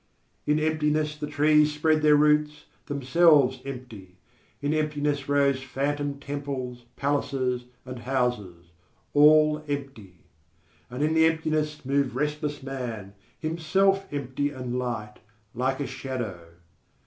_In 0.47 0.59
emptiness 0.59 1.15
the 1.15 1.27
trees 1.29 1.71
spread 1.71 2.01
their 2.01 2.15
roots, 2.15 2.65
themselves 2.87 3.59
empty; 3.63 4.15
in 4.59 4.73
emptiness 4.73 5.29
rose 5.29 5.61
phantom 5.61 6.19
temples, 6.19 6.85
palaces 6.95 7.65
and 7.85 7.99
houses 7.99 8.71
all 9.13 9.63
empty; 9.67 10.21
and 10.89 11.03
in 11.03 11.13
the 11.13 11.27
emptiness 11.27 11.85
moved 11.85 12.15
restless 12.15 12.63
Man, 12.63 13.13
himself 13.37 14.11
empty 14.11 14.49
and 14.49 14.79
light, 14.79 15.17
like 15.53 15.79
a 15.79 15.83
shadow_. 15.85 16.39